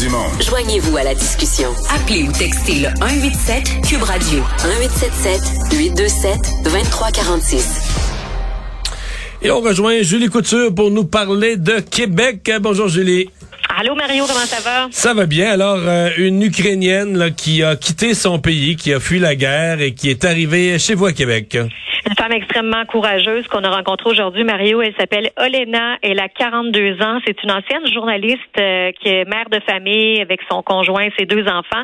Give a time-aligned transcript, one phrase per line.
[0.00, 0.28] Dumont.
[0.40, 1.70] Joignez-vous à la discussion.
[1.90, 5.40] Appelez ou textez le 187 Cube Radio 1877
[5.72, 7.80] 827 2346.
[9.42, 12.50] Et on rejoint Julie Couture pour nous parler de Québec.
[12.60, 13.30] Bonjour Julie.
[13.76, 14.88] Allô Mario, comment ça va?
[14.92, 15.50] Ça va bien.
[15.50, 19.80] Alors, euh, une Ukrainienne là, qui a quitté son pays, qui a fui la guerre
[19.80, 21.58] et qui est arrivée chez vous à Québec.
[22.08, 24.80] Une femme extrêmement courageuse qu'on a rencontrée aujourd'hui, Mario.
[24.80, 25.98] Elle s'appelle Olena.
[26.00, 27.18] Elle a 42 ans.
[27.26, 31.26] C'est une ancienne journaliste euh, qui est mère de famille avec son conjoint et ses
[31.26, 31.82] deux enfants.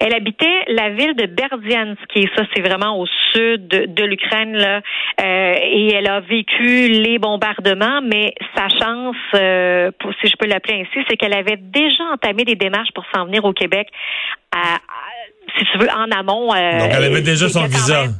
[0.00, 2.28] Elle habitait la ville de Berdianski.
[2.36, 4.56] Ça, c'est vraiment au sud de, de l'Ukraine.
[4.56, 4.80] Là.
[5.22, 10.48] Euh, et elle a vécu les bombardements, mais sa chance, euh, pour, si je peux
[10.48, 13.86] l'appeler ainsi, c'est qu'elle avait déjà entamé des démarches pour s'en venir au Québec,
[14.50, 14.78] à, à,
[15.56, 16.52] si tu veux, en amont.
[16.54, 18.02] Euh, Donc, elle avait déjà son visa.
[18.02, 18.14] Même,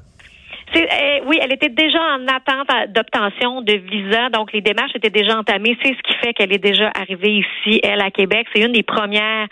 [0.79, 5.39] euh, oui, elle était déjà en attente d'obtention de visa, donc les démarches étaient déjà
[5.39, 5.77] entamées.
[5.83, 8.47] C'est ce qui fait qu'elle est déjà arrivée ici, elle, à Québec.
[8.55, 9.49] C'est une des premières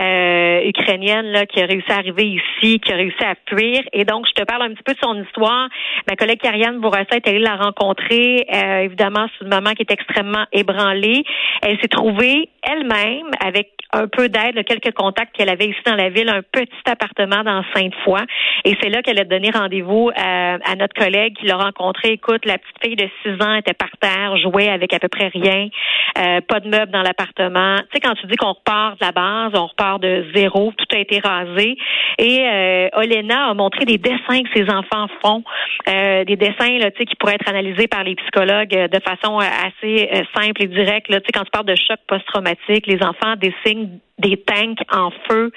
[0.00, 3.80] euh, ukrainiennes là, qui a réussi à arriver ici, qui a réussi à fuir.
[3.92, 5.68] Et donc, je te parle un petit peu de son histoire.
[6.08, 8.46] Ma collègue Karianne Bourassa est allée la rencontrer.
[8.52, 11.24] Euh, évidemment, c'est une maman qui est extrêmement ébranlée.
[11.62, 16.10] Elle s'est trouvée elle-même avec un peu d'aide, quelques contacts qu'elle avait ici dans la
[16.10, 18.20] ville, un petit appartement dans Sainte-Foy.
[18.64, 22.12] Et c'est là qu'elle a donné rendez-vous à, à, notre collègue qui l'a rencontré.
[22.12, 25.28] Écoute, la petite fille de 6 ans était par terre, jouait avec à peu près
[25.28, 25.68] rien,
[26.18, 27.76] euh, pas de meubles dans l'appartement.
[27.78, 30.96] Tu sais, quand tu dis qu'on repart de la base, on repart de zéro, tout
[30.96, 31.76] a été rasé.
[32.18, 35.42] Et euh, Olena a montré des dessins que ses enfants font,
[35.88, 39.38] euh, des dessins là, tu sais, qui pourraient être analysés par les psychologues de façon
[39.38, 41.08] assez simple et directe.
[41.08, 41.20] Là.
[41.20, 45.50] Tu sais, quand tu parles de choc post-traumatique, les enfants dessinent des tanks en feu,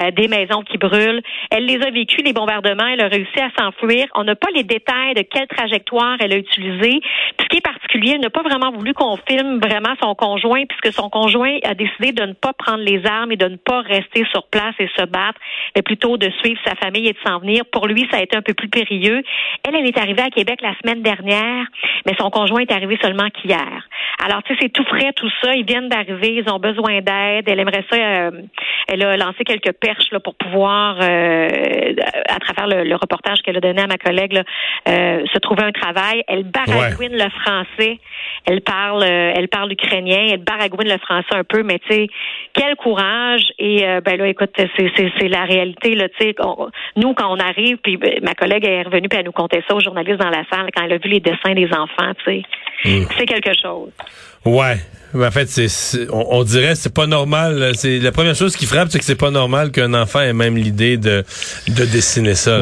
[0.00, 1.22] euh, des maisons qui brûlent.
[1.50, 2.86] Elle les a vécues, les bombardements.
[2.86, 4.06] Elle a réussi à s'enfuir.
[4.14, 7.00] On n'a pas les détails de quelle trajectoire elle a utilisée.
[7.00, 10.64] Puis ce qui est particulier, elle n'a pas vraiment voulu qu'on filme vraiment son conjoint,
[10.66, 13.80] puisque son conjoint a décidé de ne pas prendre les armes et de ne pas
[13.80, 15.40] rester sur place et se battre,
[15.74, 17.64] mais plutôt de suivre sa famille et de s'en venir.
[17.72, 19.22] Pour lui, ça a été un peu plus périlleux.
[19.66, 21.66] Elle, elle est arrivée à Québec la semaine dernière,
[22.06, 23.88] mais son conjoint est arrivé seulement qu'hier.
[24.24, 25.54] Alors, tu sais, c'est tout frais, tout ça.
[25.54, 27.48] Ils viennent d'arriver, ils ont besoin d'aide.
[27.48, 28.42] Elle aimerait ça euh,
[28.88, 31.94] elle a lancé quelques perches là, pour pouvoir, euh,
[32.28, 34.42] à travers le, le reportage qu'elle a donné à ma collègue, là,
[34.88, 36.22] euh, se trouver un travail.
[36.28, 37.24] Elle baragouine ouais.
[37.24, 37.98] le français.
[38.46, 40.28] Elle parle, elle parle ukrainien.
[40.32, 42.06] Elle baragouine le français un peu, mais tu sais,
[42.54, 43.42] quel courage.
[43.58, 45.94] Et ben là, écoute, c'est la réalité.
[45.94, 46.34] Là, tu sais,
[46.96, 49.74] nous quand on arrive, puis ben, ma collègue est revenue puis elle nous contait ça
[49.74, 52.12] aux journalistes dans la salle quand elle a vu les dessins des enfants.
[52.24, 52.42] Tu sais,
[52.84, 53.06] mm.
[53.16, 53.92] c'est quelque chose.
[54.44, 54.80] Ouais.
[55.12, 57.72] En fait, c'est, on, dirait c'est pas normal.
[57.74, 60.56] C'est la première chose qui frappe, c'est que c'est pas normal qu'un enfant ait même
[60.56, 61.24] l'idée de
[61.66, 62.60] de dessiner ça.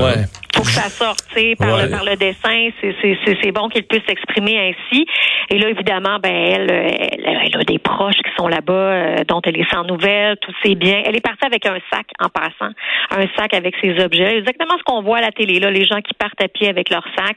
[0.59, 1.23] Pour que ça sorte,
[1.57, 1.85] par, ouais.
[1.85, 5.07] le, par le dessin, c'est bon qu'il puisse s'exprimer ainsi.
[5.51, 9.41] Et là, évidemment, ben elle, elle, elle a des proches qui sont là-bas, euh, dont
[9.45, 11.01] elle est sans nouvelles, tous ses biens.
[11.07, 12.73] Elle est partie avec un sac en passant,
[13.13, 16.01] un sac avec ses objets, exactement ce qu'on voit à la télé là, les gens
[16.01, 17.37] qui partent à pied avec leur sac.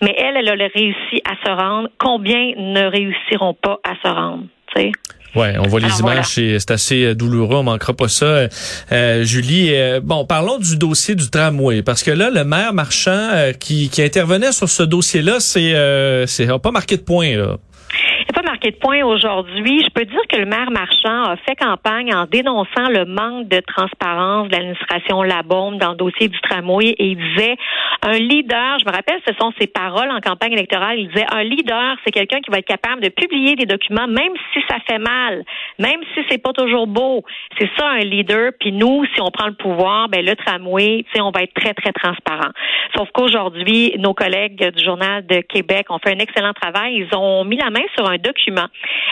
[0.00, 1.90] Mais elle, elle a réussi à se rendre.
[1.98, 4.44] Combien ne réussiront pas à se rendre?
[4.74, 4.92] T'sais?
[5.34, 6.58] Ouais, on voit les Alors, images, voilà.
[6.58, 8.48] c'est assez douloureux, on manquera pas ça.
[8.92, 13.30] Euh, Julie, euh, bon, parlons du dossier du tramway, parce que là, le maire marchand
[13.32, 17.56] euh, qui, qui intervenait sur ce dossier-là, c'est, euh, c'est pas marqué de point là.
[17.94, 19.82] Il n'a pas marqué de point aujourd'hui.
[19.84, 23.60] Je peux dire que le maire Marchand a fait campagne en dénonçant le manque de
[23.66, 27.56] transparence de l'administration Labaume dans le dossier du tramway et il disait
[28.02, 31.44] un leader, je me rappelle, ce sont ses paroles en campagne électorale, il disait un
[31.44, 34.98] leader, c'est quelqu'un qui va être capable de publier des documents même si ça fait
[34.98, 35.44] mal,
[35.78, 37.24] même si c'est pas toujours beau.
[37.58, 38.52] C'est ça un leader.
[38.58, 41.54] Puis nous, si on prend le pouvoir, ben le tramway, tu sais, on va être
[41.54, 42.50] très très transparent.
[42.96, 46.94] Sauf qu'aujourd'hui, nos collègues du journal de Québec ont fait un excellent travail.
[46.96, 48.66] Ils ont mis la main sur un document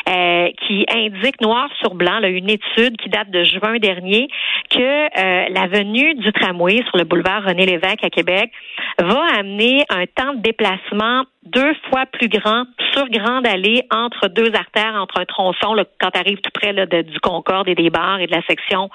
[0.08, 4.28] euh, qui indique noir sur blanc, là, une étude qui date de juin dernier,
[4.70, 8.50] que euh, la venue du tramway sur le boulevard René Lévesque à Québec
[8.98, 14.52] va amener un temps de déplacement deux fois plus grand sur Grande Allée entre deux
[14.54, 18.20] artères, entre un tronçon, là, quand tu tout près là, du Concorde et des bars
[18.20, 18.90] et de la section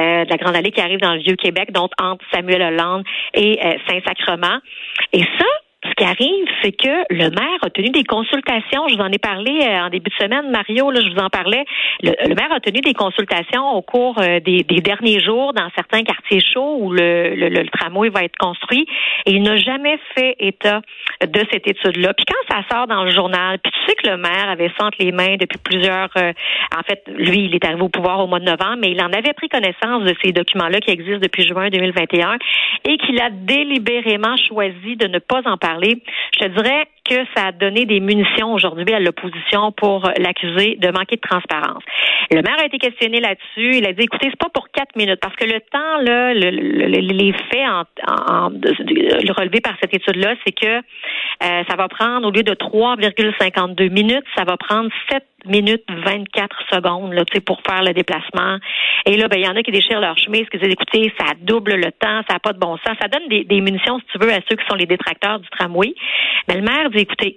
[0.00, 3.04] euh, de la Grande Allée qui arrive dans le Vieux-Québec, donc entre Samuel Hollande
[3.34, 4.58] et euh, Saint-Sacrement.
[5.12, 5.46] Et ça,
[5.84, 8.88] ce qui arrive, c'est que le maire a tenu des consultations.
[8.88, 11.28] Je vous en ai parlé euh, en début de semaine, Mario, là, je vous en
[11.28, 11.64] parlais.
[12.02, 16.40] Le, maire a tenu des consultations au cours euh, des, derniers jours dans certains quartiers
[16.40, 18.86] chauds où le, le, tramway va être construit
[19.24, 20.80] et il n'a jamais fait état
[21.24, 22.12] de cette étude-là.
[22.14, 24.88] Puis quand ça sort dans le journal, puis tu sais que le maire avait ça
[24.98, 26.08] les mains depuis plusieurs...
[26.16, 26.32] Euh,
[26.76, 29.12] en fait, lui, il est arrivé au pouvoir au mois de novembre, mais il en
[29.12, 32.36] avait pris connaissance de ces documents-là qui existent depuis juin 2021
[32.84, 35.67] et qu'il a délibérément choisi de ne pas en parler
[36.34, 40.90] je te dirais que ça a donné des munitions aujourd'hui à l'opposition pour l'accuser de
[40.90, 41.82] manquer de transparence.
[42.30, 43.78] Le maire a été questionné là-dessus.
[43.78, 47.32] Il a dit, écoutez, c'est pas pour quatre minutes, parce que le temps, là, les
[47.50, 47.64] faits
[49.38, 54.24] relevés par cette étude-là, c'est que euh, ça va prendre, au lieu de 3,52 minutes,
[54.36, 58.58] ça va prendre 7 minutes 24 secondes là, pour faire le déplacement.
[59.06, 61.34] Et là, ben, il y en a qui déchirent leur chemise, qui disent, écoutez, ça
[61.40, 62.96] double le temps, ça n'a pas de bon sens.
[63.00, 65.48] Ça donne des, des munitions, si tu veux, à ceux qui sont les détracteurs du
[65.50, 65.94] tramway.
[66.48, 67.36] Mais le maire dit, écoutez,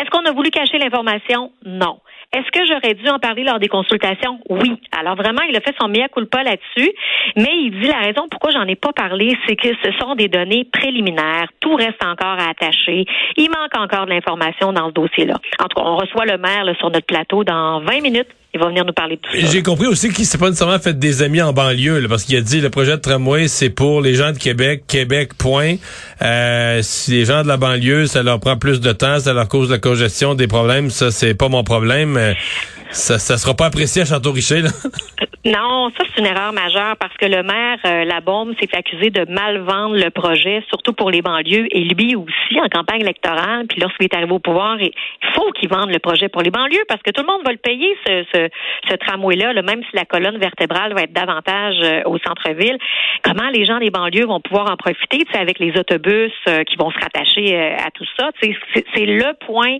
[0.00, 1.52] est-ce qu'on a voulu cacher l'information?
[1.64, 1.98] Non.
[2.32, 4.40] Est-ce que j'aurais dû en parler lors des consultations?
[4.48, 4.80] Oui.
[4.98, 6.90] Alors vraiment, il a fait son mea culpa là-dessus,
[7.36, 10.28] mais il dit la raison pourquoi j'en ai pas parlé, c'est que ce sont des
[10.28, 11.48] données préliminaires.
[11.60, 13.04] Tout reste encore à attacher.
[13.36, 15.34] Il manque encore de l'information dans ce dossier-là.
[15.62, 18.28] En tout cas, on reçoit le maire sur notre plateau dans 20 minutes.
[18.54, 19.50] Il va venir nous parler de tout ça.
[19.50, 22.42] J'ai compris aussi qu'il s'est pas nécessairement fait des amis en banlieue, parce qu'il a
[22.42, 25.76] dit le projet de tramway, c'est pour les gens de Québec, Québec, point.
[26.20, 29.48] Euh, si les gens de la banlieue, ça leur prend plus de temps, ça leur
[29.48, 32.18] cause la congestion, des problèmes, ça, c'est pas mon problème.
[32.92, 34.70] Ça, ça sera pas apprécié à Château-Richer, là?
[35.44, 39.10] Non, ça, c'est une erreur majeure parce que le maire, euh, la bombe, s'est accusé
[39.10, 43.66] de mal vendre le projet, surtout pour les banlieues, et lui aussi en campagne électorale.
[43.68, 44.92] Puis lorsqu'il est arrivé au pouvoir, il
[45.34, 47.58] faut qu'il vende le projet pour les banlieues parce que tout le monde va le
[47.58, 52.78] payer, ce, tramway-là, même si la colonne vertébrale va être davantage euh, au centre-ville.
[53.24, 56.92] Comment les gens des banlieues vont pouvoir en profiter, avec les autobus euh, qui vont
[56.92, 58.30] se rattacher à tout ça?
[58.40, 59.78] C'est le point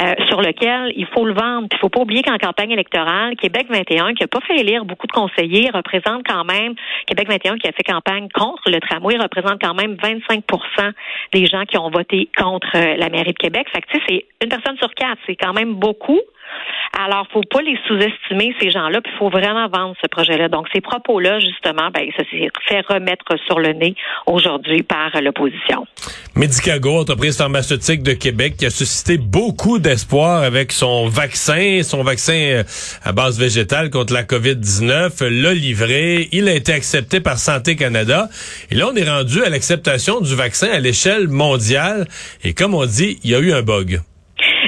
[0.00, 1.68] euh, sur lequel il faut le vendre.
[1.72, 5.06] Il faut pas oublier qu'en campagne électorale, Québec 21, qui n'a pas fait élire beaucoup
[5.06, 6.74] de conseillers, représente quand même,
[7.06, 10.92] Québec 21 qui a fait campagne contre le tramway, représente quand même 25%
[11.32, 13.66] des gens qui ont voté contre euh, la mairie de Québec.
[13.72, 15.18] Fait que, c'est une personne sur quatre.
[15.26, 16.20] C'est quand même beaucoup.
[16.98, 20.48] Alors, faut pas les sous-estimer, ces gens-là, puis il faut vraiment vendre ce projet-là.
[20.48, 23.94] Donc, ces propos-là, justement, ben, ça s'est fait remettre sur le nez
[24.26, 25.86] aujourd'hui par l'opposition.
[26.34, 32.34] Medicago, entreprise pharmaceutique de Québec, qui a suscité beaucoup d'espoir avec son vaccin, son vaccin
[32.34, 32.62] euh,
[33.04, 36.28] à base végétale contre la COVID-19, l'a livré.
[36.32, 38.28] Il a été accepté par Santé Canada.
[38.70, 42.06] Et là, on est rendu à l'acceptation du vaccin à l'échelle mondiale.
[42.44, 44.00] Et comme on dit, il y a eu un bug.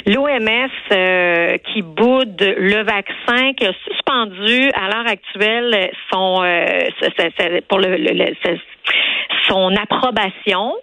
[0.06, 7.78] L'OMS euh, qui boude le vaccin, qui a suspendu à l'heure actuelle son euh, pour
[7.78, 8.34] le, le,
[9.48, 10.74] son approbation.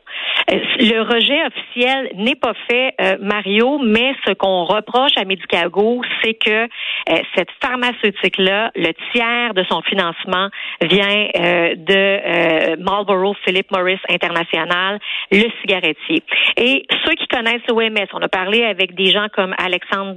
[0.51, 6.01] Euh, le rejet officiel n'est pas fait, euh, Mario, mais ce qu'on reproche à Medicago,
[6.23, 10.49] c'est que euh, cette pharmaceutique-là, le tiers de son financement
[10.81, 11.27] vient
[11.75, 14.99] de Marlboro Philip Morris International,
[15.31, 16.23] le cigarettier.
[16.57, 20.15] Et ceux qui connaissent l'OMS, on a parlé avec des gens comme Alexandre,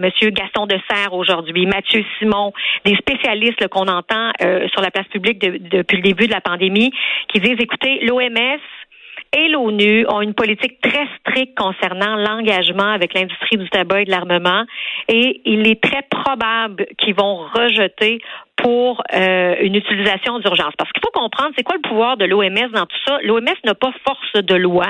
[0.00, 2.52] Monsieur Gaston de Serre aujourd'hui, Mathieu Simon,
[2.84, 6.90] des spécialistes qu'on entend sur la place publique depuis le début de la pandémie,
[7.28, 8.60] qui disent, écoutez, l'OMS
[9.32, 14.10] et l'ONU ont une politique très stricte concernant l'engagement avec l'industrie du tabac et de
[14.10, 14.64] l'armement.
[15.08, 18.20] Et il est très probable qu'ils vont rejeter
[18.56, 20.72] pour euh, une utilisation d'urgence.
[20.78, 23.18] Parce qu'il faut comprendre, c'est quoi le pouvoir de l'OMS dans tout ça?
[23.22, 24.86] L'OMS n'a pas force de loi.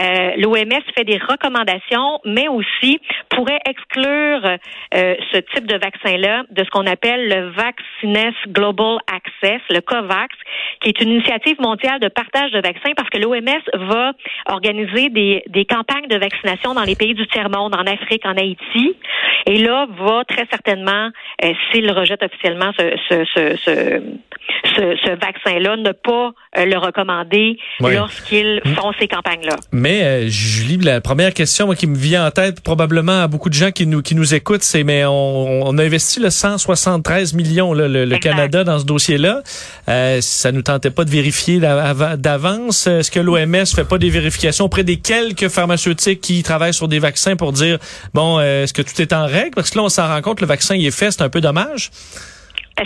[0.00, 6.64] Euh, L'OMS fait des recommandations, mais aussi pourrait exclure euh, ce type de vaccin-là de
[6.64, 10.34] ce qu'on appelle le Vaccines Global Access, le COVAX,
[10.80, 14.12] qui est une initiative mondiale de partage de vaccins parce que l'OMS va
[14.48, 18.96] organiser des, des campagnes de vaccination dans les pays du tiers-monde, en Afrique, en Haïti.
[19.46, 21.10] Et là, va très certainement,
[21.70, 24.00] s'il rejette officiellement ce, ce, ce, ce,
[25.04, 28.74] ce vaccin-là, ne pas euh, le recommander lorsqu'ils Mm.
[28.74, 29.56] font ces campagnes-là.
[29.72, 33.48] Mais euh, Julie, la première question moi, qui me vient en tête, probablement à beaucoup
[33.48, 37.34] de gens qui nous qui nous écoutent, c'est mais on, on a investi le 173
[37.34, 38.18] millions là, le, le.
[38.18, 39.42] Canada dans ce dossier-là.
[39.88, 42.86] Euh, ça nous tentait pas de vérifier d'a- d'avance.
[42.86, 46.98] Est-ce que l'OMS fait pas des vérifications auprès des quelques pharmaceutiques qui travaillent sur des
[47.00, 47.78] vaccins pour dire
[48.14, 49.50] bon euh, est-ce que tout est en règle?
[49.54, 51.40] Parce que là on s'en rend compte, le vaccin il est fait, c'est un peu
[51.40, 51.90] dommage.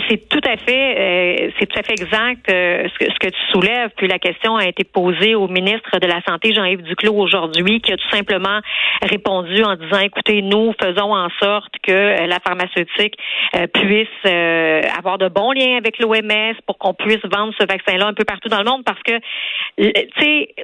[0.07, 3.29] C'est tout à fait, euh, c'est tout à fait exact euh, ce, que, ce que
[3.29, 3.89] tu soulèves.
[3.97, 7.91] Puis la question a été posée au ministre de la Santé, Jean-Yves Duclos, aujourd'hui, qui
[7.91, 8.59] a tout simplement
[9.01, 13.15] répondu en disant écoutez, nous faisons en sorte que euh, la pharmaceutique
[13.55, 18.07] euh, puisse euh, avoir de bons liens avec l'OMS pour qu'on puisse vendre ce vaccin-là
[18.07, 20.55] un peu partout dans le monde, parce que euh, tu sais,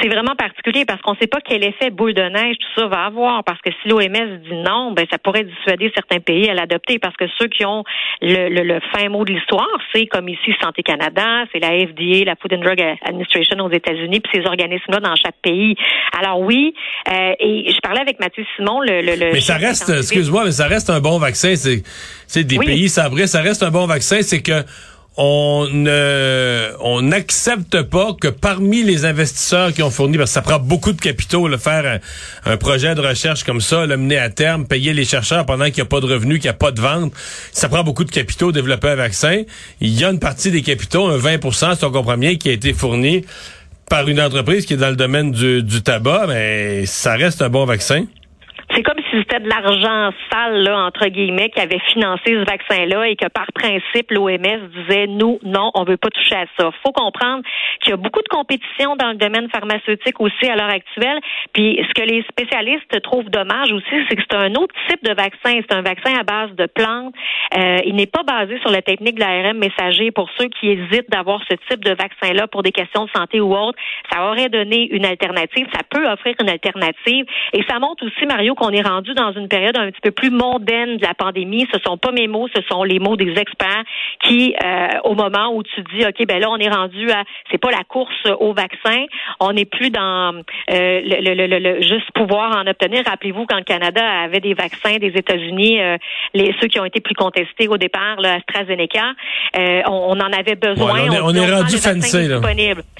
[0.00, 2.86] c'est vraiment particulier parce qu'on ne sait pas quel effet boule de neige tout ça
[2.86, 3.44] va avoir.
[3.44, 7.16] Parce que si l'OMS dit non, ben ça pourrait dissuader certains pays à l'adopter parce
[7.16, 7.73] que ceux qui ont
[8.22, 12.24] le, le, le fin mot de l'histoire, c'est comme ici Santé Canada, c'est la FDA,
[12.24, 15.74] la Food and Drug Administration aux États-Unis, puis ces organismes-là dans chaque pays.
[16.18, 16.74] Alors oui,
[17.10, 20.90] euh, et je parlais avec Mathieu Simon, le, Mais ça reste, excuse-moi, mais ça reste
[20.90, 21.54] un bon vaccin.
[21.56, 21.82] C'est,
[22.26, 22.66] c'est des Oui.
[22.66, 24.18] pays sabrés, ça reste un bon vaccin.
[24.22, 24.62] C'est que
[25.16, 30.42] on ne, on n'accepte pas que parmi les investisseurs qui ont fourni, parce que ça
[30.42, 32.00] prend beaucoup de capitaux, le faire
[32.44, 35.76] un, projet de recherche comme ça, le mener à terme, payer les chercheurs pendant qu'il
[35.76, 37.12] n'y a pas de revenus, qu'il n'y a pas de vente,
[37.52, 39.42] ça prend beaucoup de capitaux développer un vaccin.
[39.80, 42.52] Il y a une partie des capitaux, un 20% si on comprend bien, qui a
[42.52, 43.24] été fourni
[43.88, 47.50] par une entreprise qui est dans le domaine du, du tabac, mais ça reste un
[47.50, 48.06] bon vaccin.
[49.14, 53.46] C'était de l'argent sale, là, entre guillemets, qui avait financé ce vaccin-là et que par
[53.54, 56.70] principe, l'OMS disait nous, non, on veut pas toucher à ça.
[56.82, 57.44] faut comprendre
[57.80, 61.20] qu'il y a beaucoup de compétition dans le domaine pharmaceutique aussi à l'heure actuelle.
[61.52, 65.14] Puis ce que les spécialistes trouvent dommage aussi, c'est que c'est un autre type de
[65.14, 65.60] vaccin.
[65.62, 67.14] C'est un vaccin à base de plantes.
[67.56, 70.10] Euh, il n'est pas basé sur la technique de l'ARM messager.
[70.10, 73.54] Pour ceux qui hésitent d'avoir ce type de vaccin-là pour des questions de santé ou
[73.54, 73.78] autres,
[74.10, 75.68] ça aurait donné une alternative.
[75.72, 77.26] Ça peut offrir une alternative.
[77.52, 80.30] Et ça montre aussi, Mario, qu'on est rendu dans une période un petit peu plus
[80.30, 81.66] mondaine de la pandémie.
[81.74, 83.82] Ce sont pas mes mots, ce sont les mots des experts
[84.22, 87.58] qui, euh, au moment où tu dis, OK, ben là, on est rendu à, c'est
[87.58, 89.04] pas la course au vaccin,
[89.40, 93.02] on n'est plus dans euh, le, le, le, le juste pouvoir en obtenir.
[93.04, 95.96] Rappelez-vous quand le Canada avait des vaccins des États-Unis, euh,
[96.32, 99.12] les ceux qui ont été plus contestés au départ, là, AstraZeneca,
[99.58, 100.92] euh, on, on en avait besoin.
[100.94, 102.38] Ouais, on est- on est rendu vaccin fancy, là.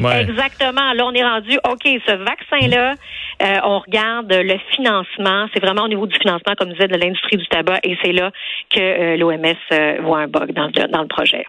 [0.01, 0.23] Ouais.
[0.23, 0.93] Exactement.
[0.93, 2.95] Là, on est rendu, OK, ce vaccin-là,
[3.43, 5.47] euh, on regarde le financement.
[5.53, 7.81] C'est vraiment au niveau du financement, comme disait, de l'industrie du tabac.
[7.83, 8.31] Et c'est là
[8.71, 11.45] que euh, l'OMS euh, voit un bug dans, le- dans le projet.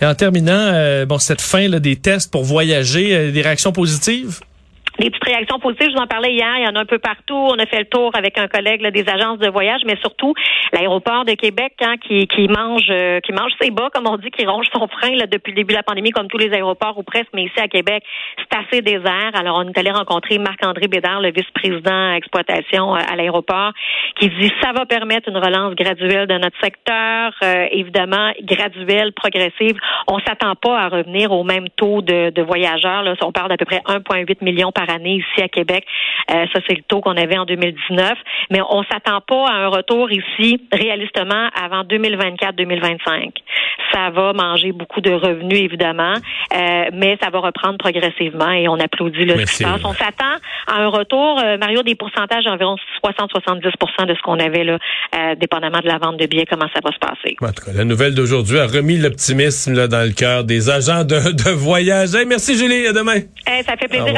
[0.00, 4.38] Et en terminant, euh, bon cette fin là, des tests pour voyager, des réactions positives?
[4.98, 6.98] Les petites réactions positives, je vous en parlais hier, il y en a un peu
[6.98, 7.36] partout.
[7.36, 10.34] On a fait le tour avec un collègue là, des agences de voyage, mais surtout
[10.72, 14.30] l'aéroport de Québec hein, qui, qui mange euh, qui mange ses bas, comme on dit,
[14.32, 16.98] qui ronge son frein là, depuis le début de la pandémie, comme tous les aéroports
[16.98, 18.02] ou presque, mais ici à Québec,
[18.38, 19.30] c'est assez désert.
[19.34, 23.72] Alors, on est allé rencontrer Marc-André Bédard, le vice-président exploitation euh, à l'aéroport,
[24.18, 29.76] qui dit ça va permettre une relance graduelle de notre secteur, euh, évidemment graduelle, progressive.
[30.08, 33.04] On s'attend pas à revenir au même taux de, de voyageurs.
[33.04, 33.14] Là.
[33.22, 35.84] On parle d'à peu près 1,8 million par année ici à Québec.
[36.30, 38.14] Euh, ça, c'est le taux qu'on avait en 2019.
[38.50, 43.32] Mais on s'attend pas à un retour ici, réalistement, avant 2024-2025.
[43.92, 48.78] Ça va manger beaucoup de revenus, évidemment, euh, mais ça va reprendre progressivement et on
[48.78, 49.80] applaudit ce qui passe.
[49.84, 54.64] On s'attend à un retour, euh, Mario, des pourcentages environ 60-70% de ce qu'on avait
[54.64, 54.78] là,
[55.14, 57.36] euh, dépendamment de la vente de billets, comment ça va se passer.
[57.40, 61.32] En tout cas, la nouvelle d'aujourd'hui a remis l'optimisme dans le cœur des agents de,
[61.32, 62.14] de voyage.
[62.14, 63.20] Hey, merci Julie, à demain.
[63.46, 64.14] Eh, ça fait plaisir